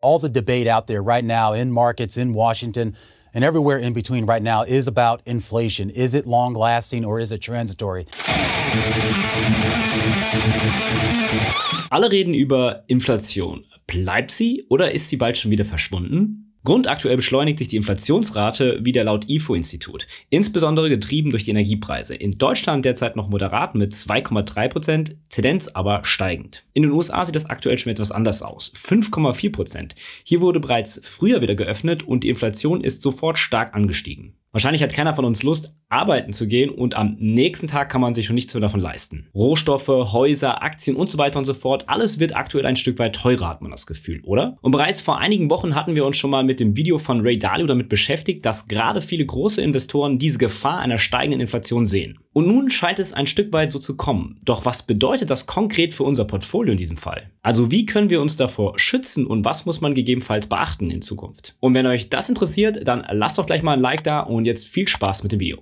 All 0.00 0.20
the 0.20 0.28
debate 0.28 0.68
out 0.68 0.86
there 0.86 1.02
right 1.02 1.24
now 1.24 1.54
in 1.54 1.72
markets, 1.72 2.16
in 2.16 2.32
Washington, 2.32 2.94
and 3.34 3.42
everywhere 3.42 3.78
in 3.78 3.92
between 3.92 4.26
right 4.26 4.42
now 4.42 4.62
is 4.62 4.86
about 4.86 5.22
inflation. 5.26 5.90
Is 5.90 6.14
it 6.14 6.24
long 6.24 6.54
lasting 6.54 7.04
or 7.04 7.18
is 7.18 7.32
it 7.32 7.38
transitory? 7.38 8.06
Alle 11.90 12.08
reden 12.10 12.32
über 12.32 12.84
Inflation. 12.86 13.64
Bleibt 13.88 14.30
sie 14.30 14.64
oder 14.70 14.92
ist 14.92 15.08
sie 15.08 15.16
bald 15.16 15.36
schon 15.36 15.50
wieder 15.50 15.64
verschwunden? 15.64 16.47
Grundaktuell 16.64 17.16
beschleunigt 17.16 17.58
sich 17.58 17.68
die 17.68 17.76
Inflationsrate 17.76 18.84
wieder 18.84 19.04
laut 19.04 19.28
IFO-Institut, 19.28 20.06
insbesondere 20.28 20.88
getrieben 20.88 21.30
durch 21.30 21.44
die 21.44 21.52
Energiepreise. 21.52 22.14
In 22.14 22.36
Deutschland 22.36 22.84
derzeit 22.84 23.16
noch 23.16 23.28
moderat 23.28 23.74
mit 23.74 23.92
2,3 23.92 24.68
Prozent, 24.68 25.16
Tendenz 25.28 25.68
aber 25.68 26.04
steigend. 26.04 26.64
In 26.74 26.82
den 26.82 26.92
USA 26.92 27.24
sieht 27.24 27.36
das 27.36 27.46
aktuell 27.46 27.78
schon 27.78 27.92
etwas 27.92 28.12
anders 28.12 28.42
aus, 28.42 28.72
5,4 28.74 29.52
Prozent. 29.52 29.94
Hier 30.24 30.40
wurde 30.40 30.60
bereits 30.60 31.00
früher 31.04 31.40
wieder 31.40 31.54
geöffnet 31.54 32.02
und 32.02 32.24
die 32.24 32.28
Inflation 32.28 32.82
ist 32.82 33.02
sofort 33.02 33.38
stark 33.38 33.74
angestiegen. 33.74 34.34
Wahrscheinlich 34.52 34.82
hat 34.82 34.94
keiner 34.94 35.14
von 35.14 35.26
uns 35.26 35.42
Lust, 35.42 35.74
arbeiten 35.90 36.32
zu 36.32 36.46
gehen 36.46 36.70
und 36.70 36.96
am 36.96 37.16
nächsten 37.18 37.66
Tag 37.66 37.90
kann 37.90 38.00
man 38.00 38.14
sich 38.14 38.26
schon 38.26 38.34
nichts 38.34 38.54
mehr 38.54 38.62
davon 38.62 38.80
leisten. 38.80 39.28
Rohstoffe, 39.34 39.88
Häuser, 39.88 40.62
Aktien 40.62 40.96
und 40.96 41.10
so 41.10 41.18
weiter 41.18 41.38
und 41.38 41.44
so 41.44 41.52
fort, 41.52 41.84
alles 41.88 42.18
wird 42.18 42.34
aktuell 42.34 42.64
ein 42.64 42.76
Stück 42.76 42.98
weit 42.98 43.14
teurer, 43.14 43.48
hat 43.48 43.60
man 43.62 43.70
das 43.70 43.86
Gefühl, 43.86 44.22
oder? 44.24 44.56
Und 44.62 44.72
bereits 44.72 45.02
vor 45.02 45.18
einigen 45.18 45.50
Wochen 45.50 45.74
hatten 45.74 45.94
wir 45.94 46.06
uns 46.06 46.16
schon 46.16 46.30
mal 46.30 46.44
mit 46.44 46.60
dem 46.60 46.76
Video 46.76 46.98
von 46.98 47.20
Ray 47.20 47.38
Dalio 47.38 47.66
damit 47.66 47.90
beschäftigt, 47.90 48.46
dass 48.46 48.68
gerade 48.68 49.02
viele 49.02 49.26
große 49.26 49.60
Investoren 49.60 50.18
diese 50.18 50.38
Gefahr 50.38 50.78
einer 50.78 50.98
steigenden 50.98 51.40
Inflation 51.40 51.84
sehen. 51.84 52.18
Und 52.38 52.46
nun 52.46 52.70
scheint 52.70 53.00
es 53.00 53.12
ein 53.12 53.26
Stück 53.26 53.52
weit 53.52 53.72
so 53.72 53.80
zu 53.80 53.96
kommen. 53.96 54.38
Doch 54.44 54.64
was 54.64 54.84
bedeutet 54.84 55.28
das 55.28 55.46
konkret 55.46 55.92
für 55.92 56.04
unser 56.04 56.24
Portfolio 56.24 56.70
in 56.70 56.78
diesem 56.78 56.96
Fall? 56.96 57.32
Also 57.42 57.72
wie 57.72 57.84
können 57.84 58.10
wir 58.10 58.20
uns 58.20 58.36
davor 58.36 58.78
schützen 58.78 59.26
und 59.26 59.44
was 59.44 59.66
muss 59.66 59.80
man 59.80 59.92
gegebenenfalls 59.92 60.46
beachten 60.46 60.88
in 60.92 61.02
Zukunft? 61.02 61.56
Und 61.58 61.74
wenn 61.74 61.84
euch 61.84 62.10
das 62.10 62.28
interessiert, 62.28 62.86
dann 62.86 63.04
lasst 63.10 63.38
doch 63.38 63.46
gleich 63.46 63.64
mal 63.64 63.72
ein 63.72 63.80
Like 63.80 64.04
da 64.04 64.20
und 64.20 64.44
jetzt 64.44 64.68
viel 64.68 64.86
Spaß 64.86 65.24
mit 65.24 65.32
dem 65.32 65.40
Video. 65.40 65.58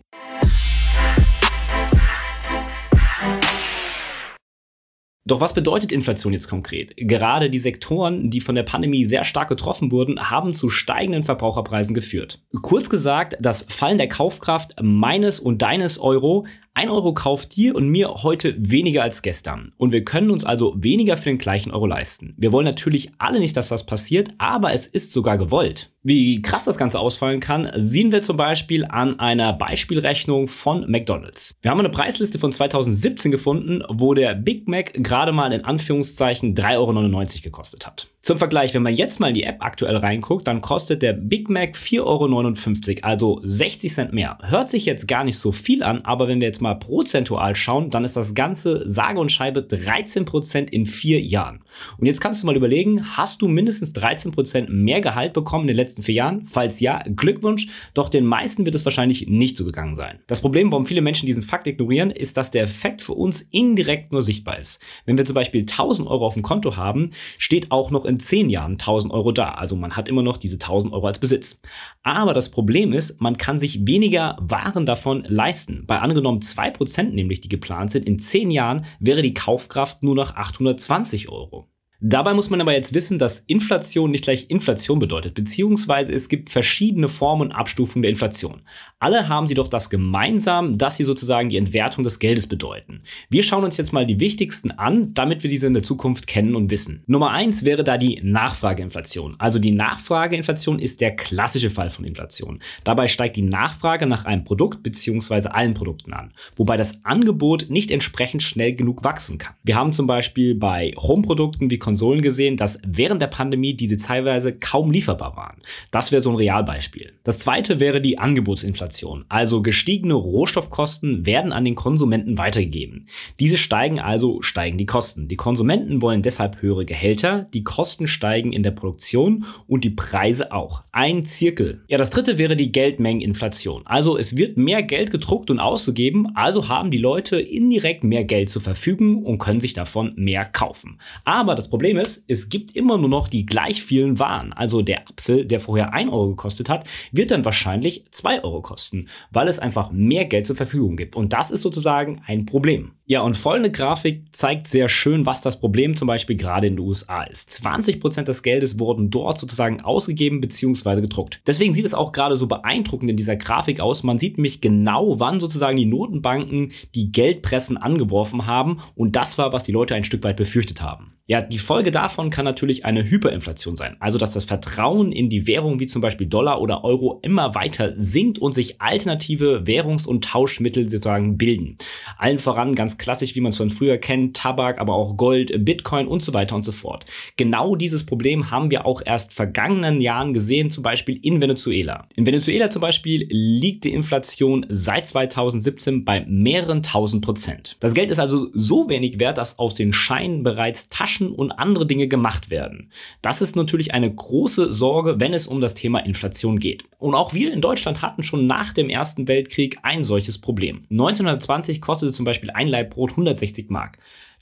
Doch 5.28 5.40
was 5.40 5.54
bedeutet 5.54 5.90
Inflation 5.90 6.32
jetzt 6.32 6.46
konkret? 6.46 6.92
Gerade 6.96 7.50
die 7.50 7.58
Sektoren, 7.58 8.30
die 8.30 8.40
von 8.40 8.54
der 8.54 8.62
Pandemie 8.62 9.06
sehr 9.06 9.24
stark 9.24 9.48
getroffen 9.48 9.90
wurden, 9.90 10.30
haben 10.30 10.54
zu 10.54 10.70
steigenden 10.70 11.24
Verbraucherpreisen 11.24 11.96
geführt. 11.96 12.38
Kurz 12.62 12.88
gesagt, 12.88 13.36
das 13.40 13.66
Fallen 13.68 13.98
der 13.98 14.08
Kaufkraft 14.08 14.76
meines 14.80 15.40
und 15.40 15.62
deines 15.62 15.98
Euro 15.98 16.46
ein 16.76 16.90
Euro 16.90 17.14
kauft 17.14 17.56
dir 17.56 17.74
und 17.74 17.88
mir 17.88 18.08
heute 18.22 18.54
weniger 18.58 19.02
als 19.02 19.22
gestern. 19.22 19.72
Und 19.78 19.92
wir 19.92 20.04
können 20.04 20.30
uns 20.30 20.44
also 20.44 20.74
weniger 20.76 21.16
für 21.16 21.30
den 21.30 21.38
gleichen 21.38 21.72
Euro 21.72 21.86
leisten. 21.86 22.34
Wir 22.36 22.52
wollen 22.52 22.66
natürlich 22.66 23.10
alle 23.16 23.38
nicht, 23.38 23.56
dass 23.56 23.68
das 23.68 23.86
passiert, 23.86 24.28
aber 24.36 24.74
es 24.74 24.86
ist 24.86 25.10
sogar 25.10 25.38
gewollt. 25.38 25.90
Wie 26.02 26.42
krass 26.42 26.66
das 26.66 26.76
Ganze 26.76 27.00
ausfallen 27.00 27.40
kann, 27.40 27.70
sehen 27.76 28.12
wir 28.12 28.20
zum 28.20 28.36
Beispiel 28.36 28.84
an 28.84 29.18
einer 29.18 29.54
Beispielrechnung 29.54 30.48
von 30.48 30.88
McDonald's. 30.90 31.56
Wir 31.62 31.70
haben 31.70 31.80
eine 31.80 31.88
Preisliste 31.88 32.38
von 32.38 32.52
2017 32.52 33.30
gefunden, 33.30 33.82
wo 33.88 34.12
der 34.12 34.34
Big 34.34 34.68
Mac 34.68 34.92
gerade 35.02 35.32
mal 35.32 35.52
in 35.52 35.64
Anführungszeichen 35.64 36.54
3,99 36.54 36.76
Euro 36.76 37.42
gekostet 37.42 37.86
hat. 37.86 38.08
Zum 38.26 38.38
Vergleich, 38.38 38.74
wenn 38.74 38.82
man 38.82 38.96
jetzt 38.96 39.20
mal 39.20 39.28
in 39.28 39.34
die 39.34 39.44
App 39.44 39.58
aktuell 39.60 39.94
reinguckt, 39.98 40.48
dann 40.48 40.60
kostet 40.60 41.00
der 41.00 41.12
Big 41.12 41.48
Mac 41.48 41.76
4,59 41.76 42.00
Euro, 42.02 43.06
also 43.06 43.40
60 43.44 43.94
Cent 43.94 44.12
mehr. 44.12 44.36
Hört 44.42 44.68
sich 44.68 44.84
jetzt 44.84 45.06
gar 45.06 45.22
nicht 45.22 45.38
so 45.38 45.52
viel 45.52 45.84
an, 45.84 46.00
aber 46.02 46.26
wenn 46.26 46.40
wir 46.40 46.48
jetzt 46.48 46.60
mal 46.60 46.74
prozentual 46.74 47.54
schauen, 47.54 47.88
dann 47.88 48.02
ist 48.02 48.16
das 48.16 48.34
Ganze 48.34 48.82
sage 48.84 49.20
und 49.20 49.30
schreibe 49.30 49.60
13% 49.60 50.68
in 50.70 50.86
vier 50.86 51.20
Jahren. 51.20 51.60
Und 51.98 52.06
jetzt 52.06 52.20
kannst 52.20 52.42
du 52.42 52.48
mal 52.48 52.56
überlegen, 52.56 53.16
hast 53.16 53.42
du 53.42 53.46
mindestens 53.46 53.94
13% 53.94 54.70
mehr 54.70 55.00
Gehalt 55.00 55.32
bekommen 55.32 55.62
in 55.62 55.68
den 55.68 55.76
letzten 55.76 56.02
vier 56.02 56.16
Jahren? 56.16 56.46
Falls 56.48 56.80
ja, 56.80 57.04
Glückwunsch, 57.06 57.68
doch 57.94 58.08
den 58.08 58.26
meisten 58.26 58.66
wird 58.66 58.74
es 58.74 58.84
wahrscheinlich 58.84 59.28
nicht 59.28 59.56
so 59.56 59.64
gegangen 59.64 59.94
sein. 59.94 60.18
Das 60.26 60.40
Problem, 60.40 60.72
warum 60.72 60.86
viele 60.86 61.00
Menschen 61.00 61.26
diesen 61.26 61.42
Fakt 61.42 61.68
ignorieren, 61.68 62.10
ist, 62.10 62.36
dass 62.36 62.50
der 62.50 62.64
Effekt 62.64 63.04
für 63.04 63.14
uns 63.14 63.42
indirekt 63.52 64.10
nur 64.10 64.22
sichtbar 64.22 64.58
ist. 64.58 64.82
Wenn 65.04 65.16
wir 65.16 65.24
zum 65.24 65.34
Beispiel 65.36 65.60
1000 65.60 66.08
Euro 66.08 66.26
auf 66.26 66.34
dem 66.34 66.42
Konto 66.42 66.76
haben, 66.76 67.12
steht 67.38 67.70
auch 67.70 67.92
noch 67.92 68.04
in 68.04 68.15
in 68.16 68.20
zehn 68.20 68.48
Jahren 68.48 68.72
1000 68.72 69.12
Euro 69.12 69.30
da. 69.30 69.52
Also 69.52 69.76
man 69.76 69.94
hat 69.94 70.08
immer 70.08 70.22
noch 70.22 70.38
diese 70.38 70.56
1000 70.56 70.94
Euro 70.94 71.06
als 71.06 71.18
Besitz. 71.18 71.60
Aber 72.02 72.32
das 72.32 72.50
Problem 72.50 72.94
ist, 72.94 73.20
man 73.20 73.36
kann 73.36 73.58
sich 73.58 73.86
weniger 73.86 74.38
Waren 74.40 74.86
davon 74.86 75.24
leisten. 75.28 75.84
Bei 75.86 75.98
angenommen 75.98 76.40
2% 76.40 77.10
nämlich, 77.10 77.40
die 77.40 77.50
geplant 77.50 77.90
sind, 77.90 78.06
in 78.06 78.18
zehn 78.18 78.50
Jahren 78.50 78.86
wäre 79.00 79.20
die 79.20 79.34
Kaufkraft 79.34 80.02
nur 80.02 80.14
noch 80.14 80.34
820 80.34 81.28
Euro. 81.28 81.68
Dabei 82.08 82.34
muss 82.34 82.50
man 82.50 82.60
aber 82.60 82.72
jetzt 82.72 82.94
wissen, 82.94 83.18
dass 83.18 83.40
Inflation 83.40 84.12
nicht 84.12 84.22
gleich 84.22 84.48
Inflation 84.48 85.00
bedeutet, 85.00 85.34
beziehungsweise 85.34 86.12
es 86.12 86.28
gibt 86.28 86.50
verschiedene 86.50 87.08
Formen 87.08 87.48
und 87.48 87.52
Abstufungen 87.52 88.02
der 88.02 88.12
Inflation. 88.12 88.62
Alle 89.00 89.28
haben 89.28 89.48
sie 89.48 89.54
doch 89.54 89.66
das 89.66 89.90
gemeinsam, 89.90 90.78
dass 90.78 90.98
sie 90.98 91.02
sozusagen 91.02 91.48
die 91.48 91.56
Entwertung 91.56 92.04
des 92.04 92.20
Geldes 92.20 92.46
bedeuten. 92.46 93.02
Wir 93.28 93.42
schauen 93.42 93.64
uns 93.64 93.76
jetzt 93.76 93.92
mal 93.92 94.06
die 94.06 94.20
wichtigsten 94.20 94.70
an, 94.70 95.14
damit 95.14 95.42
wir 95.42 95.50
diese 95.50 95.66
in 95.66 95.74
der 95.74 95.82
Zukunft 95.82 96.28
kennen 96.28 96.54
und 96.54 96.70
wissen. 96.70 97.02
Nummer 97.08 97.32
eins 97.32 97.64
wäre 97.64 97.82
da 97.82 97.98
die 97.98 98.20
Nachfrageinflation. 98.22 99.34
Also 99.40 99.58
die 99.58 99.72
Nachfrageinflation 99.72 100.78
ist 100.78 101.00
der 101.00 101.16
klassische 101.16 101.70
Fall 101.70 101.90
von 101.90 102.04
Inflation. 102.04 102.60
Dabei 102.84 103.08
steigt 103.08 103.34
die 103.34 103.42
Nachfrage 103.42 104.06
nach 104.06 104.26
einem 104.26 104.44
Produkt 104.44 104.84
beziehungsweise 104.84 105.52
allen 105.52 105.74
Produkten 105.74 106.12
an, 106.12 106.32
wobei 106.54 106.76
das 106.76 107.04
Angebot 107.04 107.66
nicht 107.68 107.90
entsprechend 107.90 108.44
schnell 108.44 108.76
genug 108.76 109.02
wachsen 109.02 109.38
kann. 109.38 109.56
Wir 109.64 109.74
haben 109.74 109.92
zum 109.92 110.06
Beispiel 110.06 110.54
bei 110.54 110.92
Home-Produkten 110.96 111.68
wie 111.68 111.80
Konsolen 111.96 112.20
gesehen, 112.20 112.58
dass 112.58 112.78
während 112.86 113.22
der 113.22 113.28
Pandemie 113.28 113.72
diese 113.72 113.96
teilweise 113.96 114.52
kaum 114.52 114.90
lieferbar 114.90 115.34
waren. 115.34 115.62
Das 115.90 116.12
wäre 116.12 116.22
so 116.22 116.28
ein 116.28 116.36
Realbeispiel. 116.36 117.14
Das 117.24 117.38
zweite 117.38 117.80
wäre 117.80 118.02
die 118.02 118.18
Angebotsinflation. 118.18 119.24
Also 119.30 119.62
gestiegene 119.62 120.12
Rohstoffkosten 120.12 121.24
werden 121.24 121.54
an 121.54 121.64
den 121.64 121.74
Konsumenten 121.74 122.36
weitergegeben. 122.36 123.06
Diese 123.40 123.56
steigen 123.56 123.98
also, 123.98 124.42
steigen 124.42 124.76
die 124.76 124.84
Kosten. 124.84 125.26
Die 125.26 125.36
Konsumenten 125.36 126.02
wollen 126.02 126.20
deshalb 126.20 126.60
höhere 126.60 126.84
Gehälter, 126.84 127.48
die 127.54 127.64
Kosten 127.64 128.08
steigen 128.08 128.52
in 128.52 128.62
der 128.62 128.72
Produktion 128.72 129.46
und 129.66 129.82
die 129.82 129.88
Preise 129.88 130.52
auch. 130.52 130.84
Ein 130.92 131.24
Zirkel. 131.24 131.82
Ja, 131.88 131.96
das 131.96 132.10
dritte 132.10 132.36
wäre 132.36 132.56
die 132.56 132.72
Geldmengeninflation. 132.72 133.86
Also 133.86 134.18
es 134.18 134.36
wird 134.36 134.58
mehr 134.58 134.82
Geld 134.82 135.10
gedruckt 135.10 135.50
und 135.50 135.60
ausgegeben, 135.60 136.28
also 136.34 136.68
haben 136.68 136.90
die 136.90 136.98
Leute 136.98 137.40
indirekt 137.40 138.04
mehr 138.04 138.24
Geld 138.24 138.50
zur 138.50 138.60
Verfügung 138.60 139.24
und 139.24 139.38
können 139.38 139.62
sich 139.62 139.72
davon 139.72 140.12
mehr 140.16 140.44
kaufen. 140.44 140.98
Aber 141.24 141.54
das 141.54 141.70
Problem 141.76 141.98
ist, 141.98 142.24
es 142.26 142.48
gibt 142.48 142.74
immer 142.74 142.96
nur 142.96 143.10
noch 143.10 143.28
die 143.28 143.44
gleich 143.44 143.82
vielen 143.82 144.18
Waren. 144.18 144.54
Also 144.54 144.80
der 144.80 145.06
Apfel, 145.10 145.44
der 145.44 145.60
vorher 145.60 145.92
1 145.92 146.10
Euro 146.10 146.30
gekostet 146.30 146.70
hat, 146.70 146.86
wird 147.12 147.30
dann 147.30 147.44
wahrscheinlich 147.44 148.06
2 148.12 148.44
Euro 148.44 148.62
kosten, 148.62 149.08
weil 149.30 149.46
es 149.46 149.58
einfach 149.58 149.90
mehr 149.90 150.24
Geld 150.24 150.46
zur 150.46 150.56
Verfügung 150.56 150.96
gibt. 150.96 151.16
Und 151.16 151.34
das 151.34 151.50
ist 151.50 151.60
sozusagen 151.60 152.22
ein 152.26 152.46
Problem. 152.46 152.92
Ja, 153.08 153.20
und 153.20 153.36
folgende 153.36 153.70
Grafik 153.70 154.34
zeigt 154.34 154.66
sehr 154.66 154.88
schön, 154.88 155.26
was 155.26 155.40
das 155.40 155.60
Problem 155.60 155.94
zum 155.94 156.08
Beispiel 156.08 156.34
gerade 156.34 156.66
in 156.66 156.74
den 156.74 156.84
USA 156.84 157.22
ist. 157.22 157.50
20% 157.64 158.24
des 158.24 158.42
Geldes 158.42 158.80
wurden 158.80 159.10
dort 159.10 159.38
sozusagen 159.38 159.80
ausgegeben 159.80 160.40
bzw. 160.40 161.02
gedruckt. 161.02 161.40
Deswegen 161.46 161.72
sieht 161.72 161.86
es 161.86 161.94
auch 161.94 162.10
gerade 162.10 162.34
so 162.34 162.48
beeindruckend 162.48 163.08
in 163.08 163.16
dieser 163.16 163.36
Grafik 163.36 163.78
aus. 163.78 164.02
Man 164.02 164.18
sieht 164.18 164.38
nämlich 164.38 164.60
genau, 164.60 165.20
wann 165.20 165.38
sozusagen 165.38 165.76
die 165.76 165.86
Notenbanken 165.86 166.72
die 166.96 167.12
Geldpressen 167.12 167.76
angeworfen 167.76 168.46
haben. 168.46 168.78
Und 168.96 169.14
das 169.14 169.38
war, 169.38 169.52
was 169.52 169.62
die 169.62 169.72
Leute 169.72 169.94
ein 169.94 170.02
Stück 170.02 170.24
weit 170.24 170.36
befürchtet 170.36 170.82
haben. 170.82 171.12
Ja, 171.28 171.42
die 171.42 171.58
Folge 171.58 171.90
davon 171.90 172.30
kann 172.30 172.44
natürlich 172.44 172.84
eine 172.84 173.02
Hyperinflation 173.02 173.74
sein. 173.74 173.96
Also, 173.98 174.16
dass 174.16 174.32
das 174.32 174.44
Vertrauen 174.44 175.10
in 175.10 175.28
die 175.28 175.48
Währung 175.48 175.80
wie 175.80 175.88
zum 175.88 176.00
Beispiel 176.00 176.28
Dollar 176.28 176.60
oder 176.60 176.84
Euro 176.84 177.18
immer 177.22 177.56
weiter 177.56 177.94
sinkt 177.96 178.38
und 178.38 178.52
sich 178.52 178.80
alternative 178.80 179.64
Währungs- 179.66 180.06
und 180.06 180.24
Tauschmittel 180.24 180.88
sozusagen 180.88 181.36
bilden. 181.36 181.78
Allen 182.16 182.38
voran 182.38 182.76
ganz 182.76 182.95
klassisch, 182.98 183.34
wie 183.34 183.40
man 183.40 183.50
es 183.50 183.56
von 183.56 183.70
früher 183.70 183.98
kennt, 183.98 184.36
Tabak, 184.36 184.78
aber 184.78 184.94
auch 184.94 185.16
Gold, 185.16 185.64
Bitcoin 185.64 186.06
und 186.06 186.22
so 186.22 186.34
weiter 186.34 186.56
und 186.56 186.64
so 186.64 186.72
fort. 186.72 187.06
Genau 187.36 187.76
dieses 187.76 188.06
Problem 188.06 188.50
haben 188.50 188.70
wir 188.70 188.86
auch 188.86 189.02
erst 189.04 189.34
vergangenen 189.34 190.00
Jahren 190.00 190.34
gesehen, 190.34 190.70
zum 190.70 190.82
Beispiel 190.82 191.18
in 191.22 191.40
Venezuela. 191.40 192.08
In 192.16 192.26
Venezuela 192.26 192.70
zum 192.70 192.82
Beispiel 192.82 193.26
liegt 193.30 193.84
die 193.84 193.92
Inflation 193.92 194.66
seit 194.68 195.08
2017 195.08 196.04
bei 196.04 196.24
mehreren 196.28 196.82
tausend 196.82 197.24
Prozent. 197.24 197.76
Das 197.80 197.94
Geld 197.94 198.10
ist 198.10 198.18
also 198.18 198.48
so 198.52 198.88
wenig 198.88 199.18
wert, 199.18 199.38
dass 199.38 199.58
aus 199.58 199.74
den 199.74 199.92
Scheinen 199.92 200.42
bereits 200.42 200.88
Taschen 200.88 201.30
und 201.30 201.52
andere 201.52 201.86
Dinge 201.86 202.08
gemacht 202.08 202.50
werden. 202.50 202.90
Das 203.22 203.42
ist 203.42 203.56
natürlich 203.56 203.92
eine 203.94 204.12
große 204.12 204.72
Sorge, 204.72 205.20
wenn 205.20 205.34
es 205.34 205.46
um 205.46 205.60
das 205.60 205.74
Thema 205.74 206.00
Inflation 206.00 206.58
geht. 206.58 206.84
Und 206.98 207.14
auch 207.14 207.34
wir 207.34 207.52
in 207.52 207.60
Deutschland 207.60 208.02
hatten 208.02 208.22
schon 208.22 208.46
nach 208.46 208.72
dem 208.72 208.88
Ersten 208.88 209.28
Weltkrieg 209.28 209.78
ein 209.82 210.02
solches 210.04 210.38
Problem. 210.38 210.84
1920 210.90 211.80
kostete 211.80 212.12
zum 212.12 212.24
Beispiel 212.24 212.50
ein 212.50 212.68
Laib 212.68 212.85
Brot 212.90 213.12
160 213.12 213.70
Mark. 213.70 213.98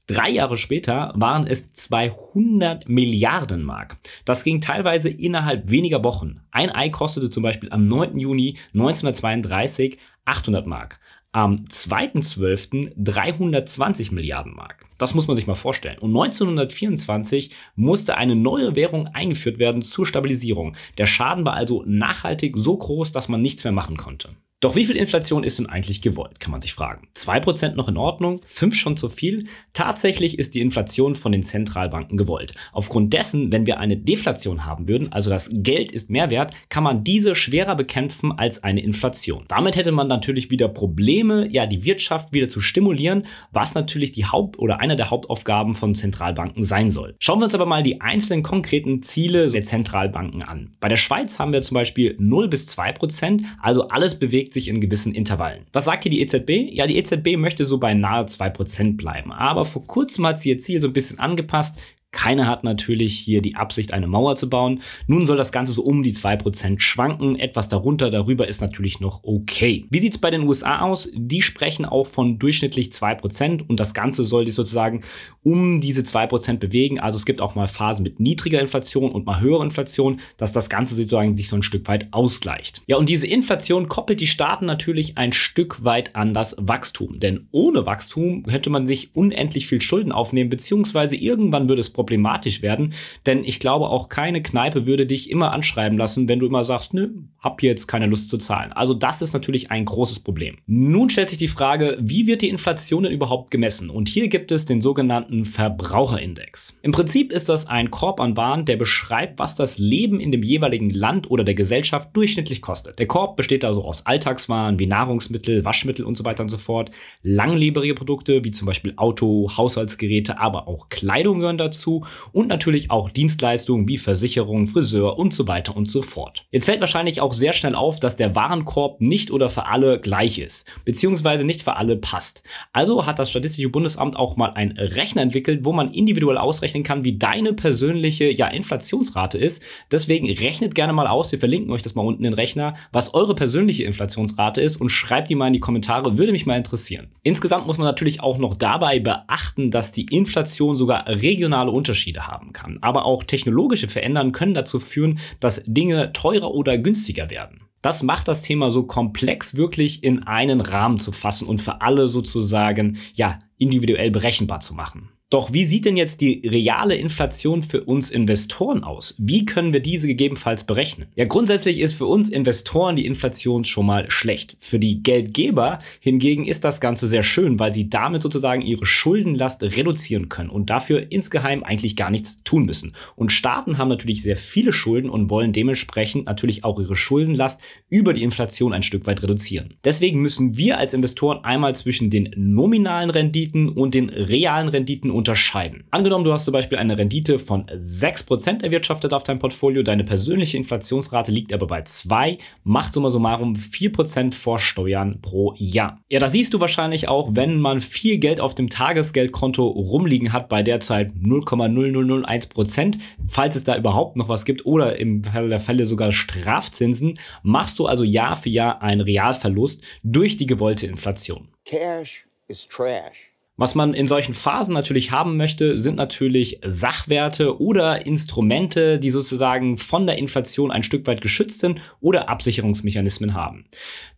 Drei 0.06 0.28
Jahre 0.28 0.58
später 0.58 1.14
waren 1.16 1.46
es 1.46 1.72
200 1.72 2.88
Milliarden 2.90 3.62
Mark. 3.62 3.96
Das 4.26 4.44
ging 4.44 4.60
teilweise 4.60 5.08
innerhalb 5.08 5.70
weniger 5.70 6.04
Wochen. 6.04 6.42
Ein 6.50 6.70
Ei 6.70 6.90
kostete 6.90 7.30
zum 7.30 7.42
Beispiel 7.42 7.70
am 7.72 7.86
9. 7.86 8.18
Juni 8.18 8.58
1932 8.74 9.96
800 10.26 10.66
Mark. 10.66 11.00
Am 11.32 11.64
2.12. 11.64 12.92
320 12.96 14.12
Milliarden 14.12 14.54
Mark. 14.54 14.84
Das 14.98 15.14
muss 15.14 15.26
man 15.26 15.36
sich 15.36 15.46
mal 15.46 15.54
vorstellen. 15.54 15.98
Und 15.98 16.10
1924 16.10 17.50
musste 17.74 18.18
eine 18.18 18.36
neue 18.36 18.76
Währung 18.76 19.08
eingeführt 19.08 19.58
werden 19.58 19.80
zur 19.80 20.06
Stabilisierung. 20.06 20.76
Der 20.98 21.06
Schaden 21.06 21.46
war 21.46 21.54
also 21.54 21.82
nachhaltig 21.86 22.56
so 22.58 22.76
groß, 22.76 23.10
dass 23.10 23.30
man 23.30 23.40
nichts 23.40 23.64
mehr 23.64 23.72
machen 23.72 23.96
konnte. 23.96 24.36
Doch 24.64 24.76
wie 24.76 24.86
viel 24.86 24.96
Inflation 24.96 25.44
ist 25.44 25.58
denn 25.58 25.66
eigentlich 25.66 26.00
gewollt, 26.00 26.40
kann 26.40 26.50
man 26.50 26.62
sich 26.62 26.72
fragen. 26.72 27.06
2% 27.14 27.74
noch 27.74 27.86
in 27.86 27.98
Ordnung, 27.98 28.40
5 28.46 28.74
schon 28.74 28.96
zu 28.96 29.10
viel? 29.10 29.44
Tatsächlich 29.74 30.38
ist 30.38 30.54
die 30.54 30.62
Inflation 30.62 31.16
von 31.16 31.32
den 31.32 31.42
Zentralbanken 31.42 32.16
gewollt. 32.16 32.54
Aufgrund 32.72 33.12
dessen, 33.12 33.52
wenn 33.52 33.66
wir 33.66 33.78
eine 33.78 33.98
Deflation 33.98 34.64
haben 34.64 34.88
würden, 34.88 35.12
also 35.12 35.28
das 35.28 35.50
Geld 35.52 35.92
ist 35.92 36.08
mehr 36.08 36.30
wert, 36.30 36.54
kann 36.70 36.82
man 36.82 37.04
diese 37.04 37.34
schwerer 37.34 37.76
bekämpfen 37.76 38.32
als 38.32 38.64
eine 38.64 38.82
Inflation. 38.82 39.44
Damit 39.48 39.76
hätte 39.76 39.92
man 39.92 40.08
natürlich 40.08 40.50
wieder 40.50 40.68
Probleme, 40.68 41.46
ja, 41.50 41.66
die 41.66 41.84
Wirtschaft 41.84 42.32
wieder 42.32 42.48
zu 42.48 42.62
stimulieren, 42.62 43.26
was 43.52 43.74
natürlich 43.74 44.12
die 44.12 44.24
Haupt- 44.24 44.58
oder 44.58 44.80
eine 44.80 44.96
der 44.96 45.10
Hauptaufgaben 45.10 45.74
von 45.74 45.94
Zentralbanken 45.94 46.62
sein 46.62 46.90
soll. 46.90 47.16
Schauen 47.18 47.40
wir 47.40 47.44
uns 47.44 47.54
aber 47.54 47.66
mal 47.66 47.82
die 47.82 48.00
einzelnen 48.00 48.42
konkreten 48.42 49.02
Ziele 49.02 49.50
der 49.50 49.60
Zentralbanken 49.60 50.42
an. 50.42 50.72
Bei 50.80 50.88
der 50.88 50.96
Schweiz 50.96 51.38
haben 51.38 51.52
wir 51.52 51.60
zum 51.60 51.74
Beispiel 51.74 52.16
0 52.18 52.48
bis 52.48 52.66
2%, 52.68 53.42
also 53.60 53.88
alles 53.88 54.18
bewegt 54.18 54.53
sich 54.54 54.68
in 54.68 54.80
gewissen 54.80 55.14
Intervallen. 55.14 55.66
Was 55.72 55.84
sagt 55.84 56.04
hier 56.04 56.10
die 56.10 56.22
EZB? 56.22 56.72
Ja, 56.72 56.86
die 56.86 56.96
EZB 56.96 57.36
möchte 57.36 57.66
so 57.66 57.78
bei 57.78 57.92
nahe 57.92 58.24
2% 58.24 58.96
bleiben. 58.96 59.32
Aber 59.32 59.64
vor 59.64 59.86
kurzem 59.86 60.26
hat 60.26 60.40
sie 60.40 60.48
ihr 60.48 60.58
Ziel 60.58 60.80
so 60.80 60.86
ein 60.86 60.92
bisschen 60.92 61.18
angepasst. 61.18 61.78
Keiner 62.14 62.46
hat 62.46 62.64
natürlich 62.64 63.18
hier 63.18 63.42
die 63.42 63.56
Absicht, 63.56 63.92
eine 63.92 64.06
Mauer 64.06 64.36
zu 64.36 64.48
bauen. 64.48 64.80
Nun 65.06 65.26
soll 65.26 65.36
das 65.36 65.52
Ganze 65.52 65.74
so 65.74 65.82
um 65.82 66.02
die 66.02 66.14
2% 66.14 66.80
schwanken. 66.80 67.36
Etwas 67.38 67.68
darunter, 67.68 68.10
darüber 68.10 68.48
ist 68.48 68.62
natürlich 68.62 69.00
noch 69.00 69.24
okay. 69.24 69.84
Wie 69.90 69.98
sieht 69.98 70.14
es 70.14 70.20
bei 70.20 70.30
den 70.30 70.42
USA 70.42 70.80
aus? 70.80 71.10
Die 71.14 71.42
sprechen 71.42 71.84
auch 71.84 72.06
von 72.06 72.38
durchschnittlich 72.38 72.90
2% 72.90 73.66
und 73.66 73.80
das 73.80 73.92
Ganze 73.92 74.24
soll 74.24 74.46
sich 74.46 74.54
sozusagen 74.54 75.02
um 75.42 75.80
diese 75.80 76.02
2% 76.02 76.58
bewegen. 76.58 77.00
Also 77.00 77.16
es 77.16 77.26
gibt 77.26 77.40
auch 77.40 77.54
mal 77.54 77.68
Phasen 77.68 78.04
mit 78.04 78.20
niedriger 78.20 78.60
Inflation 78.60 79.10
und 79.10 79.26
mal 79.26 79.40
höherer 79.40 79.64
Inflation, 79.64 80.20
dass 80.36 80.52
das 80.52 80.70
Ganze 80.70 80.94
sozusagen 80.94 81.34
sich 81.34 81.48
so 81.48 81.56
ein 81.56 81.62
Stück 81.62 81.86
weit 81.88 82.08
ausgleicht. 82.12 82.82
Ja, 82.86 82.96
und 82.96 83.08
diese 83.08 83.26
Inflation 83.26 83.88
koppelt 83.88 84.20
die 84.20 84.26
Staaten 84.26 84.66
natürlich 84.66 85.18
ein 85.18 85.32
Stück 85.32 85.84
weit 85.84 86.14
an 86.14 86.32
das 86.32 86.56
Wachstum. 86.60 87.18
Denn 87.18 87.48
ohne 87.50 87.86
Wachstum 87.86 88.44
hätte 88.48 88.70
man 88.70 88.86
sich 88.86 89.14
unendlich 89.14 89.66
viel 89.66 89.82
Schulden 89.82 90.12
aufnehmen, 90.12 90.50
beziehungsweise 90.50 91.16
irgendwann 91.16 91.68
würde 91.68 91.80
es 91.80 91.90
problematisch 92.04 92.60
werden. 92.60 92.92
Denn 93.24 93.44
ich 93.44 93.60
glaube, 93.60 93.88
auch 93.88 94.10
keine 94.10 94.42
Kneipe 94.42 94.84
würde 94.84 95.06
dich 95.06 95.30
immer 95.30 95.52
anschreiben 95.52 95.96
lassen, 95.96 96.28
wenn 96.28 96.38
du 96.38 96.46
immer 96.46 96.64
sagst, 96.64 96.92
nö, 96.92 97.08
hab 97.40 97.62
jetzt 97.62 97.86
keine 97.86 98.06
Lust 98.06 98.28
zu 98.28 98.36
zahlen. 98.36 98.72
Also 98.72 98.92
das 98.92 99.22
ist 99.22 99.32
natürlich 99.32 99.70
ein 99.70 99.86
großes 99.86 100.20
Problem. 100.20 100.58
Nun 100.66 101.08
stellt 101.08 101.30
sich 101.30 101.38
die 101.38 101.48
Frage, 101.48 101.96
wie 102.00 102.26
wird 102.26 102.42
die 102.42 102.50
Inflation 102.50 103.04
denn 103.04 103.12
überhaupt 103.12 103.50
gemessen? 103.50 103.88
Und 103.88 104.08
hier 104.08 104.28
gibt 104.28 104.52
es 104.52 104.66
den 104.66 104.82
sogenannten 104.82 105.46
Verbraucherindex. 105.46 106.78
Im 106.82 106.92
Prinzip 106.92 107.32
ist 107.32 107.48
das 107.48 107.66
ein 107.66 107.90
Korb 107.90 108.20
an 108.20 108.36
Waren, 108.36 108.66
der 108.66 108.76
beschreibt, 108.76 109.38
was 109.38 109.54
das 109.56 109.78
Leben 109.78 110.20
in 110.20 110.30
dem 110.30 110.42
jeweiligen 110.42 110.90
Land 110.90 111.30
oder 111.30 111.44
der 111.44 111.54
Gesellschaft 111.54 112.10
durchschnittlich 112.14 112.60
kostet. 112.60 112.98
Der 112.98 113.06
Korb 113.06 113.36
besteht 113.36 113.64
also 113.64 113.84
aus 113.84 114.04
Alltagswaren 114.04 114.78
wie 114.78 114.86
Nahrungsmittel, 114.86 115.64
Waschmittel 115.64 116.04
und 116.04 116.18
so 116.18 116.24
weiter 116.24 116.42
und 116.42 116.50
so 116.50 116.58
fort, 116.58 116.90
langlebrige 117.22 117.94
Produkte 117.94 118.44
wie 118.44 118.50
zum 118.50 118.66
Beispiel 118.66 118.92
Auto, 118.96 119.50
Haushaltsgeräte, 119.56 120.38
aber 120.38 120.68
auch 120.68 120.88
Kleidung 120.88 121.40
gehören 121.40 121.58
dazu 121.58 121.93
und 122.32 122.48
natürlich 122.48 122.90
auch 122.90 123.10
Dienstleistungen 123.10 123.88
wie 123.88 123.98
Versicherung, 123.98 124.66
Friseur 124.66 125.18
und 125.18 125.34
so 125.34 125.46
weiter 125.48 125.76
und 125.76 125.88
so 125.88 126.02
fort. 126.02 126.46
Jetzt 126.50 126.66
fällt 126.66 126.80
wahrscheinlich 126.80 127.20
auch 127.20 127.32
sehr 127.32 127.52
schnell 127.52 127.74
auf, 127.74 128.00
dass 128.00 128.16
der 128.16 128.34
Warenkorb 128.34 129.00
nicht 129.00 129.30
oder 129.30 129.48
für 129.48 129.66
alle 129.66 130.00
gleich 130.00 130.38
ist, 130.38 130.70
beziehungsweise 130.84 131.44
nicht 131.44 131.62
für 131.62 131.76
alle 131.76 131.96
passt. 131.96 132.42
Also 132.72 133.06
hat 133.06 133.18
das 133.18 133.30
Statistische 133.30 133.68
Bundesamt 133.68 134.16
auch 134.16 134.36
mal 134.36 134.52
einen 134.54 134.76
Rechner 134.78 135.22
entwickelt, 135.22 135.64
wo 135.64 135.72
man 135.72 135.92
individuell 135.92 136.38
ausrechnen 136.38 136.82
kann, 136.82 137.04
wie 137.04 137.16
deine 137.16 137.52
persönliche 137.52 138.30
ja, 138.30 138.48
Inflationsrate 138.48 139.38
ist. 139.38 139.62
Deswegen 139.90 140.30
rechnet 140.30 140.74
gerne 140.74 140.92
mal 140.92 141.06
aus, 141.06 141.32
wir 141.32 141.38
verlinken 141.38 141.72
euch 141.72 141.82
das 141.82 141.94
mal 141.94 142.02
unten 142.02 142.24
in 142.24 142.30
den 142.30 142.34
Rechner, 142.34 142.74
was 142.92 143.14
eure 143.14 143.34
persönliche 143.34 143.84
Inflationsrate 143.84 144.60
ist 144.60 144.80
und 144.80 144.90
schreibt 144.90 145.30
die 145.30 145.34
mal 145.34 145.48
in 145.48 145.52
die 145.52 145.60
Kommentare, 145.60 146.18
würde 146.18 146.32
mich 146.32 146.46
mal 146.46 146.56
interessieren. 146.56 147.08
Insgesamt 147.22 147.66
muss 147.66 147.78
man 147.78 147.86
natürlich 147.86 148.22
auch 148.22 148.38
noch 148.38 148.54
dabei 148.54 148.98
beachten, 149.00 149.70
dass 149.70 149.92
die 149.92 150.06
Inflation 150.10 150.76
sogar 150.76 151.06
regionale 151.06 151.70
Unterschiede 151.84 152.26
haben 152.26 152.54
kann. 152.54 152.78
Aber 152.80 153.04
auch 153.04 153.24
technologische 153.24 153.88
Veränderungen 153.88 154.32
können 154.32 154.54
dazu 154.54 154.80
führen, 154.80 155.18
dass 155.38 155.62
Dinge 155.66 156.14
teurer 156.14 156.52
oder 156.52 156.78
günstiger 156.78 157.28
werden. 157.28 157.60
Das 157.82 158.02
macht 158.02 158.28
das 158.28 158.40
Thema 158.40 158.72
so 158.72 158.84
komplex 158.84 159.56
wirklich 159.56 160.02
in 160.02 160.22
einen 160.22 160.62
Rahmen 160.62 160.98
zu 160.98 161.12
fassen 161.12 161.46
und 161.46 161.60
für 161.60 161.82
alle 161.82 162.08
sozusagen, 162.08 162.96
ja, 163.12 163.38
individuell 163.58 164.10
berechenbar 164.10 164.60
zu 164.60 164.72
machen. 164.74 165.10
Doch 165.30 165.52
wie 165.52 165.64
sieht 165.64 165.84
denn 165.84 165.96
jetzt 165.96 166.20
die 166.20 166.42
reale 166.46 166.94
Inflation 166.94 167.62
für 167.62 167.82
uns 167.84 168.10
Investoren 168.10 168.84
aus? 168.84 169.14
Wie 169.18 169.44
können 169.44 169.72
wir 169.72 169.80
diese 169.80 170.06
gegebenenfalls 170.06 170.64
berechnen? 170.64 171.08
Ja, 171.16 171.24
grundsätzlich 171.24 171.80
ist 171.80 171.94
für 171.94 172.06
uns 172.06 172.28
Investoren 172.28 172.94
die 172.94 173.06
Inflation 173.06 173.64
schon 173.64 173.86
mal 173.86 174.10
schlecht. 174.10 174.56
Für 174.60 174.78
die 174.78 175.02
Geldgeber 175.02 175.78
hingegen 175.98 176.44
ist 176.44 176.62
das 176.64 176.80
Ganze 176.80 177.08
sehr 177.08 177.22
schön, 177.22 177.58
weil 177.58 177.72
sie 177.72 177.88
damit 177.88 178.22
sozusagen 178.22 178.62
ihre 178.62 178.84
Schuldenlast 178.84 179.62
reduzieren 179.62 180.28
können 180.28 180.50
und 180.50 180.68
dafür 180.70 181.10
insgeheim 181.10 181.64
eigentlich 181.64 181.96
gar 181.96 182.10
nichts 182.10 182.44
tun 182.44 182.66
müssen. 182.66 182.92
Und 183.16 183.32
Staaten 183.32 183.78
haben 183.78 183.88
natürlich 183.88 184.22
sehr 184.22 184.36
viele 184.36 184.72
Schulden 184.72 185.08
und 185.08 185.30
wollen 185.30 185.52
dementsprechend 185.52 186.26
natürlich 186.26 186.64
auch 186.64 186.78
ihre 186.78 186.96
Schuldenlast 186.96 187.60
über 187.88 188.12
die 188.12 188.22
Inflation 188.22 188.74
ein 188.74 188.82
Stück 188.82 189.06
weit 189.06 189.22
reduzieren. 189.22 189.74
Deswegen 189.84 190.20
müssen 190.20 190.56
wir 190.58 190.78
als 190.78 190.94
Investoren 190.94 191.42
einmal 191.44 191.74
zwischen 191.74 192.10
den 192.10 192.32
nominalen 192.36 193.10
Renditen 193.10 193.70
und 193.70 193.94
den 193.94 194.10
realen 194.10 194.68
Renditen 194.68 195.13
unterscheiden. 195.14 195.84
Angenommen, 195.90 196.24
du 196.24 196.32
hast 196.32 196.44
zum 196.44 196.52
Beispiel 196.52 196.78
eine 196.78 196.98
Rendite 196.98 197.38
von 197.38 197.66
6% 197.66 198.62
erwirtschaftet 198.62 199.12
auf 199.12 199.24
deinem 199.24 199.38
Portfolio, 199.38 199.82
deine 199.82 200.04
persönliche 200.04 200.56
Inflationsrate 200.56 201.30
liegt 201.30 201.52
aber 201.52 201.66
bei 201.66 201.82
2, 201.82 202.38
macht 202.62 202.92
summa 202.92 203.10
summarum 203.10 203.54
4% 203.54 204.32
vor 204.32 204.58
Steuern 204.58 205.20
pro 205.20 205.54
Jahr. 205.56 206.00
Ja, 206.10 206.20
das 206.20 206.32
siehst 206.32 206.54
du 206.54 206.60
wahrscheinlich 206.60 207.08
auch, 207.08 207.30
wenn 207.32 207.60
man 207.60 207.80
viel 207.80 208.18
Geld 208.18 208.40
auf 208.40 208.54
dem 208.54 208.70
Tagesgeldkonto 208.70 209.66
rumliegen 209.66 210.32
hat, 210.32 210.48
bei 210.48 210.62
derzeit 210.62 211.12
0,0001%, 211.12 212.98
falls 213.26 213.56
es 213.56 213.64
da 213.64 213.76
überhaupt 213.76 214.16
noch 214.16 214.28
was 214.28 214.44
gibt 214.44 214.66
oder 214.66 214.98
im 214.98 215.22
Fall 215.24 215.48
der 215.48 215.60
Fälle 215.60 215.86
sogar 215.86 216.12
Strafzinsen, 216.12 217.18
machst 217.42 217.78
du 217.78 217.86
also 217.86 218.04
Jahr 218.04 218.36
für 218.36 218.50
Jahr 218.50 218.82
einen 218.82 219.00
Realverlust 219.00 219.82
durch 220.02 220.36
die 220.36 220.46
gewollte 220.46 220.86
Inflation. 220.86 221.48
Cash 221.64 222.26
is 222.48 222.66
trash. 222.68 223.33
Was 223.56 223.76
man 223.76 223.94
in 223.94 224.08
solchen 224.08 224.34
Phasen 224.34 224.74
natürlich 224.74 225.12
haben 225.12 225.36
möchte, 225.36 225.78
sind 225.78 225.94
natürlich 225.94 226.58
Sachwerte 226.66 227.60
oder 227.60 228.04
Instrumente, 228.04 228.98
die 228.98 229.10
sozusagen 229.10 229.78
von 229.78 230.06
der 230.06 230.18
Inflation 230.18 230.72
ein 230.72 230.82
Stück 230.82 231.06
weit 231.06 231.20
geschützt 231.20 231.60
sind 231.60 231.80
oder 232.00 232.28
Absicherungsmechanismen 232.28 233.32
haben. 233.32 233.66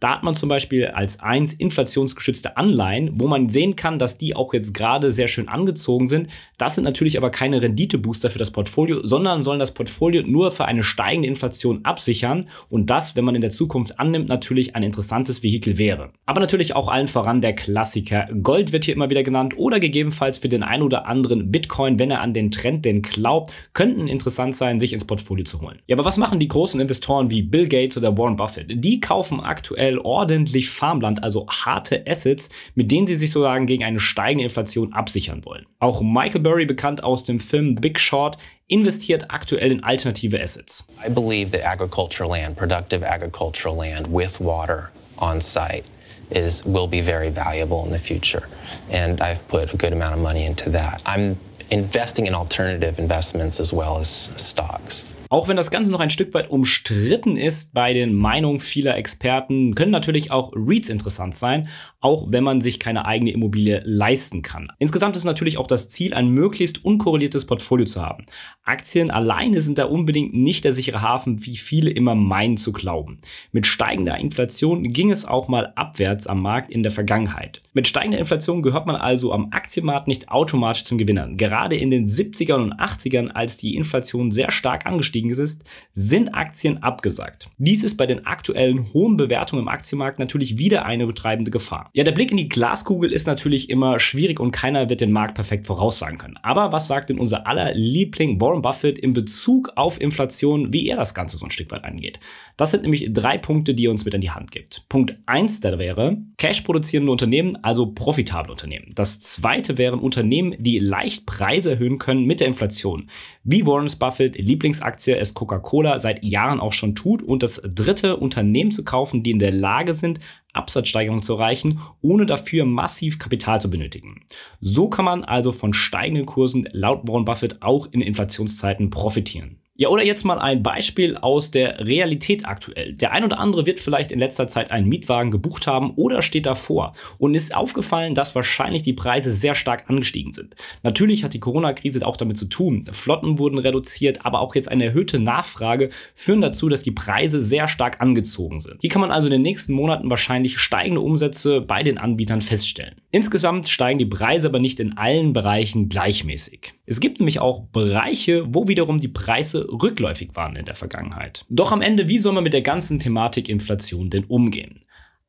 Da 0.01 0.15
hat 0.15 0.23
man 0.23 0.35
zum 0.35 0.49
Beispiel 0.49 0.87
als 0.87 1.21
eins 1.21 1.53
inflationsgeschützte 1.53 2.57
Anleihen, 2.57 3.11
wo 3.13 3.29
man 3.29 3.51
sehen 3.51 3.77
kann, 3.77 3.99
dass 3.99 4.17
die 4.17 4.35
auch 4.35 4.55
jetzt 4.55 4.73
gerade 4.73 5.13
sehr 5.13 5.29
schön 5.29 5.49
angezogen 5.49 6.09
sind. 6.09 6.31
Das 6.57 6.75
sind 6.75 6.85
natürlich 6.85 7.19
aber 7.19 7.29
keine 7.29 7.61
Renditebooster 7.61 8.31
für 8.31 8.39
das 8.39 8.53
Portfolio, 8.53 9.07
sondern 9.07 9.45
sollen 9.45 9.61
das 9.61 9.75
Portfolio 9.75 10.23
nur 10.23 10.51
für 10.51 10.65
eine 10.65 10.83
steigende 10.83 11.29
Inflation 11.29 11.85
absichern 11.85 12.49
und 12.71 12.89
das, 12.89 13.17
wenn 13.17 13.25
man 13.27 13.35
in 13.35 13.43
der 13.43 13.51
Zukunft 13.51 14.01
annimmt, 14.01 14.31
natürlich 14.31 14.75
ein 14.77 14.83
interessantes 14.83 15.43
Vehikel 15.43 15.77
wäre. 15.77 16.09
Aber 16.25 16.41
natürlich 16.41 16.75
auch 16.75 16.89
allen 16.89 17.09
voran 17.09 17.43
der 17.43 17.55
Klassiker. 17.55 18.31
Gold 18.43 18.73
wird 18.73 18.87
hier 18.87 18.95
immer 18.95 19.11
wieder 19.11 19.26
genannt 19.27 19.59
oder 19.59 19.79
gegebenenfalls 19.79 20.39
für 20.39 20.49
den 20.49 20.63
ein 20.63 20.81
oder 20.81 21.05
anderen 21.07 21.53
Bitcoin, 21.53 21.99
wenn 21.99 22.11
er 22.11 22.23
an 22.23 22.33
den 22.33 22.51
Trend 22.51 22.87
denn 22.87 23.03
glaubt, 23.03 23.53
könnten 23.75 24.09
interessant 24.09 24.57
sein, 24.57 24.81
sich 24.81 24.95
ins 24.95 25.05
Portfolio 25.05 25.45
zu 25.45 25.61
holen. 25.61 25.79
Ja, 25.87 25.97
aber 25.97 26.07
was 26.07 26.17
machen 26.17 26.41
die 26.41 26.49
großen 26.49 26.81
Investoren 26.81 27.31
wie 27.31 27.43
Bill 27.43 27.69
Gates 27.69 27.99
oder 27.99 28.17
Warren 28.17 28.37
Buffett? 28.37 28.73
Die 28.83 29.01
kaufen 29.01 29.41
aktuell 29.41 29.99
ordentlich 29.99 30.71
Farmland, 30.71 31.23
also 31.23 31.47
harte 31.49 32.07
Assets, 32.07 32.49
mit 32.75 32.91
denen 32.91 33.07
sie 33.07 33.17
sich 33.17 33.31
sozusagen 33.31 33.67
gegen 33.67 33.85
eine 33.85 34.01
steigende 34.01 34.45
Inflation 34.45 34.95
absichern 34.95 35.45
wollen. 35.45 35.67
Auch 35.79 36.01
Michael 36.01 36.41
Burry, 36.41 36.65
bekannt 36.65 37.05
aus 37.05 37.25
dem 37.25 37.41
Film 37.41 37.75
Big 37.75 38.01
Short, 38.01 38.39
investiert 38.69 39.31
aktuell 39.31 39.73
in 39.73 39.85
alternative 39.85 40.41
Assets. 40.41 40.87
I 41.05 41.11
believe 41.11 41.51
that 41.51 41.65
agricultural 41.67 42.31
land, 42.31 42.57
productive 42.57 43.05
agricultural 43.05 43.77
land 43.77 44.07
with 44.11 44.41
water 44.41 44.91
on 45.19 45.41
site 45.41 45.85
is 46.31 46.65
will 46.65 46.89
be 46.89 47.01
very 47.01 47.31
valuable 47.31 47.85
in 47.85 47.93
the 47.93 47.99
future. 47.99 48.49
And 48.91 49.21
I've 49.21 49.47
put 49.49 49.73
a 49.73 49.77
good 49.77 49.93
amount 49.93 50.15
of 50.15 50.21
money 50.21 50.45
into 50.45 50.71
that. 50.71 51.03
I'm 51.07 51.37
investing 51.71 52.27
in 52.27 52.35
alternative 52.35 52.99
investments 52.99 53.61
as 53.61 53.73
well 53.73 53.99
as 53.99 54.31
stocks. 54.37 55.05
Auch 55.29 55.49
wenn 55.49 55.57
das 55.57 55.73
Ganze 55.73 55.91
noch 55.91 55.99
ein 55.99 56.11
Stück 56.11 56.35
weit 56.35 56.51
umstritten 56.51 57.37
ist 57.37 57.75
bei 57.75 57.93
den 57.93 58.15
Meinungen 58.15 58.61
vieler 58.61 58.97
Experten, 58.97 59.75
können 59.75 59.91
natürlich 59.91 60.31
auch 60.31 60.53
REITs 60.55 60.89
interessant 60.89 61.35
sein, 61.35 61.69
auch 62.07 62.29
wenn 62.31 62.45
man 62.45 62.61
sich 62.61 62.79
keine 62.79 63.05
eigene 63.05 63.33
Immobilie 63.33 63.83
leisten 63.85 64.41
kann. 64.41 64.69
Insgesamt 64.79 65.17
ist 65.17 65.25
natürlich 65.25 65.59
auch 65.59 65.67
das 65.67 65.89
Ziel, 65.89 66.15
ein 66.15 66.29
möglichst 66.29 66.85
unkorreliertes 66.85 67.47
Portfolio 67.47 67.85
zu 67.85 68.01
haben. 68.01 68.27
Aktien 68.63 69.11
alleine 69.11 69.61
sind 69.61 69.79
da 69.79 69.87
unbedingt 69.87 70.33
nicht 70.33 70.65
der 70.65 70.73
sichere 70.73 71.03
Hafen, 71.03 71.45
wie 71.45 71.57
viele 71.57 71.91
immer 71.91 72.15
meinen 72.15 72.59
zu 72.59 72.73
glauben. 72.73 73.19
Mit 73.51 73.67
steigender 73.67 74.19
Inflation 74.19 74.93
ging 74.93 75.11
es 75.11 75.25
auch 75.25 75.49
mal 75.49 75.73
abwärts 75.75 76.29
am 76.29 76.43
Markt 76.43 76.71
in 76.71 76.85
der 76.85 76.93
Vergangenheit. 76.93 77.63
Mit 77.75 77.89
steigender 77.89 78.19
Inflation 78.19 78.63
gehört 78.63 78.87
man 78.87 78.95
also 78.95 79.33
am 79.33 79.49
Aktienmarkt 79.51 80.07
nicht 80.07 80.29
automatisch 80.31 80.85
zum 80.85 80.99
Gewinnern. 80.99 81.37
Gerade 81.37 81.75
in 81.75 81.91
den 81.91 82.07
70ern 82.07 82.63
und 82.63 82.75
80ern, 82.75 83.31
als 83.31 83.57
die 83.57 83.75
Inflation 83.75 84.31
sehr 84.31 84.53
stark 84.53 84.87
angestiegen 84.87 85.31
ist, 85.31 85.65
sind 85.93 86.35
Aktien 86.35 86.85
abgesagt. 86.85 87.49
Dies 87.59 87.83
ist 87.83 87.97
bei 87.97 88.07
den 88.07 88.27
aktuellen 88.27 88.93
hohen 88.95 89.17
Bewertungen 89.17 89.63
im 89.63 89.69
Aktienmarkt 89.69 90.21
natürlich 90.21 90.57
wieder 90.57 90.87
eine 90.87 91.07
betreibende 91.07 91.51
Gefahr. 91.51 91.91
Ja, 91.97 92.05
der 92.05 92.13
Blick 92.13 92.31
in 92.31 92.37
die 92.37 92.51
Glaskugel 92.51 93.11
ist 93.11 93.27
natürlich 93.27 93.71
immer 93.71 93.99
schwierig 93.99 94.39
und 94.39 94.51
keiner 94.51 94.91
wird 94.91 95.01
den 95.01 95.13
Markt 95.13 95.35
perfekt 95.35 95.65
voraussagen 95.65 96.19
können. 96.19 96.39
Aber 96.43 96.71
was 96.71 96.89
sagt 96.89 97.09
denn 97.09 97.19
unser 97.19 97.47
aller 97.47 97.73
Liebling 97.73 98.39
Warren 98.39 98.61
Buffett 98.61 98.99
in 98.99 99.15
Bezug 99.15 99.73
auf 99.77 99.99
Inflation, 99.99 100.75
wie 100.75 100.87
er 100.91 100.97
das 100.97 101.15
Ganze 101.15 101.39
so 101.39 101.47
ein 101.47 101.51
Stück 101.51 101.71
weit 101.71 101.85
angeht? 101.85 102.21
Das 102.59 102.73
sind 102.73 102.83
nämlich 102.83 103.09
drei 103.15 103.39
Punkte, 103.39 103.73
die 103.73 103.87
er 103.87 103.93
uns 103.93 104.05
mit 104.05 104.15
an 104.15 104.21
die 104.21 104.31
Hand 104.31 104.51
gibt. 104.51 104.87
Punkt 104.91 105.15
eins 105.25 105.61
da 105.61 105.79
wäre 105.79 106.19
Cash 106.37 106.61
produzierende 106.61 107.11
Unternehmen, 107.11 107.57
also 107.65 107.87
profitable 107.87 108.53
Unternehmen. 108.53 108.93
Das 108.95 109.21
zweite 109.21 109.79
wären 109.79 109.99
Unternehmen, 109.99 110.55
die 110.59 110.79
leicht 110.79 111.25
Preise 111.25 111.71
erhöhen 111.71 111.97
können 111.97 112.27
mit 112.27 112.41
der 112.41 112.49
Inflation. 112.49 113.09
Wie 113.43 113.65
Warren 113.65 113.91
Buffett 113.99 114.37
Lieblingsaktie 114.37 115.15
es 115.15 115.33
Coca-Cola 115.33 115.99
seit 115.99 116.23
Jahren 116.23 116.61
auch 116.61 116.75
schon 116.75 116.95
tut. 116.95 117.23
Und 117.23 117.43
das 117.43 117.63
dritte, 117.65 118.19
Unternehmen 118.19 118.71
zu 118.71 118.85
kaufen, 118.85 119.23
die 119.23 119.31
in 119.31 119.39
der 119.39 119.53
Lage 119.53 119.95
sind, 119.95 120.21
Absatzsteigerung 120.57 121.23
zu 121.23 121.35
erreichen, 121.35 121.81
ohne 122.01 122.27
dafür 122.27 122.65
massiv 122.65 123.19
Kapital 123.19 123.61
zu 123.61 123.71
benötigen. 123.71 124.25
So 124.61 124.89
kann 124.89 125.05
man 125.05 125.25
also 125.25 125.53
von 125.53 125.73
steigenden 125.73 126.27
Kursen 126.27 126.69
laut 126.73 127.07
Warren 127.07 127.25
Buffett 127.25 127.63
auch 127.63 127.89
in 127.93 128.01
Inflationszeiten 128.01 128.91
profitieren. 128.91 129.61
Ja, 129.79 129.89
oder 129.89 130.03
jetzt 130.03 130.25
mal 130.25 130.39
ein 130.39 130.63
Beispiel 130.63 131.19
aus 131.19 131.51
der 131.51 131.87
Realität 131.87 132.47
aktuell. 132.47 132.95
Der 132.95 133.13
ein 133.13 133.25
oder 133.25 133.39
andere 133.39 133.67
wird 133.67 133.79
vielleicht 133.79 134.11
in 134.11 134.19
letzter 134.19 134.49
Zeit 134.49 134.71
einen 134.71 134.89
Mietwagen 134.89 135.31
gebucht 135.31 135.67
haben 135.67 135.91
oder 135.97 136.23
steht 136.23 136.47
davor 136.47 136.93
und 137.19 137.35
ist 137.35 137.55
aufgefallen, 137.55 138.15
dass 138.15 138.35
wahrscheinlich 138.35 138.85
die 138.85 138.95
Preise 138.95 139.33
sehr 139.33 139.55
stark 139.55 139.91
angestiegen 139.91 140.33
sind. 140.33 140.55
Natürlich 140.83 141.25
hat 141.25 141.35
die 141.35 141.41
Corona-Krise 141.41 142.07
auch 142.07 142.17
damit 142.17 142.39
zu 142.39 142.47
tun. 142.47 142.87
Flotten 142.91 143.39
wurden 143.39 143.59
reduziert, 143.59 144.25
aber 144.25 144.41
auch 144.41 144.55
jetzt 144.55 144.71
eine 144.71 144.85
erhöhte 144.85 145.19
Nachfrage 145.19 145.91
führen 146.15 146.41
dazu, 146.41 146.71
dass 146.71 146.83
die 146.83 146.93
Preise 146.93 147.43
sehr 147.43 147.69
stark 147.69 148.01
angezogen 148.01 148.61
sind. 148.61 148.81
Hier 148.81 148.89
kann 148.89 149.03
man 149.03 149.11
also 149.11 149.29
in 149.29 149.33
den 149.33 149.43
nächsten 149.43 149.75
Monaten 149.75 150.09
wahrscheinlich 150.09 150.59
steigende 150.59 151.03
Umsätze 151.03 151.61
bei 151.61 151.83
den 151.83 151.99
Anbietern 151.99 152.41
feststellen. 152.41 152.95
Insgesamt 153.11 153.69
steigen 153.69 153.99
die 153.99 154.07
Preise 154.07 154.49
aber 154.49 154.59
nicht 154.59 154.81
in 154.81 154.97
allen 154.97 155.35
Bereichen 155.35 155.91
gleichmäßig. 155.91 156.73
Es 156.87 157.01
gibt 157.01 157.19
nämlich 157.19 157.41
auch 157.41 157.61
Bereiche, 157.61 158.45
wo 158.49 158.69
wiederum 158.69 159.01
die 159.01 159.09
Preise 159.09 159.66
rückläufig 159.71 160.31
waren 160.35 160.57
in 160.57 160.65
der 160.65 160.75
Vergangenheit. 160.75 161.45
Doch 161.49 161.73
am 161.73 161.83
Ende, 161.83 162.09
wie 162.09 162.19
soll 162.19 162.33
man 162.33 162.45
mit 162.45 162.53
der 162.53 162.63
ganzen 162.63 162.99
Thematik 162.99 163.49
Inflation 163.49 164.11
denn 164.11 164.25
umgehen? 164.25 164.86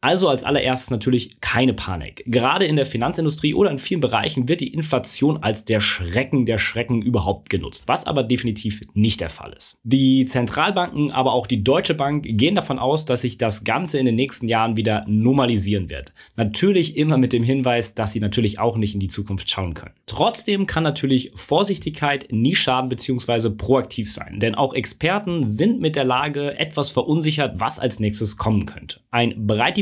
Also 0.07 0.29
als 0.29 0.45
allererstes 0.45 0.89
natürlich 0.89 1.41
keine 1.41 1.73
Panik. 1.73 2.23
Gerade 2.27 2.65
in 2.65 2.77
der 2.77 2.85
Finanzindustrie 2.85 3.53
oder 3.53 3.71
in 3.71 3.77
vielen 3.77 3.99
Bereichen 3.99 4.47
wird 4.47 4.61
die 4.61 4.73
Inflation 4.73 5.43
als 5.43 5.65
der 5.65 5.81
Schrecken 5.81 6.45
der 6.45 6.59
Schrecken 6.59 7.01
überhaupt 7.01 7.49
genutzt, 7.49 7.83
was 7.87 8.07
aber 8.07 8.23
definitiv 8.23 8.79
nicht 8.93 9.19
der 9.19 9.29
Fall 9.29 9.51
ist. 9.51 9.79
Die 9.83 10.25
Zentralbanken, 10.25 11.11
aber 11.11 11.33
auch 11.33 11.45
die 11.45 11.61
Deutsche 11.61 11.93
Bank 11.93 12.25
gehen 12.25 12.55
davon 12.55 12.79
aus, 12.79 13.03
dass 13.03 13.19
sich 13.19 13.37
das 13.37 13.65
Ganze 13.65 13.99
in 13.99 14.05
den 14.05 14.15
nächsten 14.15 14.47
Jahren 14.47 14.77
wieder 14.77 15.03
normalisieren 15.09 15.89
wird. 15.89 16.13
Natürlich 16.37 16.95
immer 16.95 17.17
mit 17.17 17.33
dem 17.33 17.43
Hinweis, 17.43 17.93
dass 17.93 18.13
sie 18.13 18.21
natürlich 18.21 18.59
auch 18.59 18.77
nicht 18.77 18.93
in 18.93 19.01
die 19.01 19.09
Zukunft 19.09 19.49
schauen 19.49 19.73
können. 19.73 19.93
Trotzdem 20.05 20.67
kann 20.67 20.83
natürlich 20.83 21.33
Vorsichtigkeit 21.35 22.29
nie 22.31 22.55
schaden 22.55 22.87
bzw. 22.87 23.49
proaktiv 23.49 24.09
sein, 24.09 24.39
denn 24.39 24.55
auch 24.55 24.73
Experten 24.73 25.49
sind 25.49 25.81
mit 25.81 25.97
der 25.97 26.05
Lage 26.05 26.57
etwas 26.57 26.91
verunsichert, 26.91 27.59
was 27.59 27.77
als 27.77 27.99
nächstes 27.99 28.37
kommen 28.37 28.65
könnte. 28.65 29.01
Ein 29.11 29.47
breit 29.47 29.77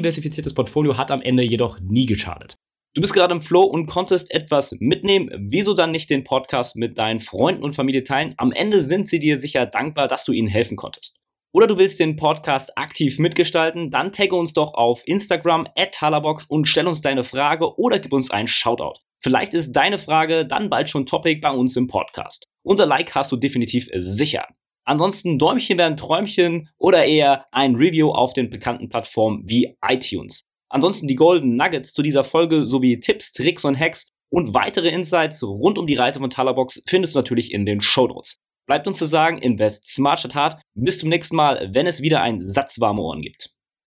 Portfolio 0.54 0.98
hat 0.98 1.12
am 1.12 1.22
Ende 1.22 1.44
jedoch 1.44 1.80
nie 1.80 2.06
geschadet. 2.06 2.58
Du 2.96 3.02
bist 3.02 3.14
gerade 3.14 3.34
im 3.34 3.42
Flow 3.42 3.64
und 3.64 3.88
konntest 3.88 4.32
etwas 4.32 4.74
mitnehmen. 4.80 5.30
Wieso 5.50 5.74
dann 5.74 5.92
nicht 5.92 6.10
den 6.10 6.24
Podcast 6.24 6.78
mit 6.78 6.98
deinen 6.98 7.20
Freunden 7.20 7.64
und 7.64 7.76
Familie 7.76 8.06
teilen? 8.06 8.34
Am 8.38 8.54
Ende 8.54 8.84
sind 8.86 9.06
sie 9.06 9.20
dir 9.20 9.38
sicher 9.38 9.66
dankbar, 9.66 10.08
dass 10.08 10.24
du 10.24 10.32
ihnen 10.32 10.48
helfen 10.48 10.78
konntest. 10.78 11.18
Oder 11.52 11.68
du 11.68 11.78
willst 11.78 12.00
den 12.00 12.16
Podcast 12.16 12.78
aktiv 12.78 13.20
mitgestalten? 13.20 13.92
Dann 13.92 14.14
tagge 14.14 14.36
uns 14.36 14.54
doch 14.54 14.74
auf 14.74 15.04
Instagram 15.06 15.68
at 15.78 15.94
Talabox 15.94 16.46
und 16.46 16.68
stell 16.68 16.88
uns 16.88 17.02
deine 17.02 17.24
Frage 17.24 17.78
oder 17.78 18.00
gib 18.00 18.14
uns 18.14 18.32
einen 18.32 18.48
Shoutout. 18.48 19.00
Vielleicht 19.22 19.54
ist 19.54 19.72
deine 19.72 19.98
Frage 19.98 20.46
dann 20.46 20.70
bald 20.70 20.90
schon 20.90 21.06
Topic 21.06 21.42
bei 21.42 21.52
uns 21.52 21.76
im 21.76 21.88
Podcast. 21.88 22.46
Unser 22.64 22.86
Like 22.86 23.14
hast 23.16 23.32
du 23.32 23.38
definitiv 23.38 23.90
sicher. 23.94 24.48
Ansonsten 24.86 25.40
Däumchen 25.40 25.78
werden 25.78 25.98
Träumchen 25.98 26.70
oder 26.78 27.06
eher 27.06 27.46
ein 27.52 27.76
Review 27.76 28.12
auf 28.12 28.34
den 28.34 28.50
bekannten 28.50 28.88
Plattformen 28.88 29.44
wie 29.46 29.76
iTunes. 29.86 30.42
Ansonsten 30.70 31.08
die 31.08 31.16
Golden 31.16 31.56
Nuggets 31.56 31.94
zu 31.94 32.02
dieser 32.02 32.24
Folge 32.24 32.66
sowie 32.68 33.00
Tipps, 33.00 33.32
Tricks 33.32 33.66
und 33.66 33.80
Hacks 33.80 34.08
und 34.30 34.54
weitere 34.54 34.90
Insights 34.90 35.44
rund 35.44 35.78
um 35.78 35.88
die 35.88 35.96
Reise 35.96 36.20
von 36.20 36.30
Talabox 36.30 36.84
findest 36.88 37.16
du 37.16 37.20
natürlich 37.20 37.52
in 37.52 37.66
den 37.66 37.82
Show 37.82 38.08
Notes. 38.08 38.38
Bleibt 38.68 38.88
uns 38.88 38.98
zu 38.98 39.06
sagen, 39.06 39.38
invest 39.38 39.88
smart 39.88 40.20
statt 40.20 40.36
hart. 40.36 40.62
Bis 40.74 41.00
zum 41.00 41.10
nächsten 41.10 41.36
Mal, 41.36 41.70
wenn 41.74 41.88
es 41.88 42.02
wieder 42.02 42.22
ein 42.22 42.40
Satz 42.42 42.80
warme 42.80 43.02
Ohren 43.02 43.22
gibt. 43.22 43.52